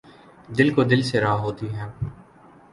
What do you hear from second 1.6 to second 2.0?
ہے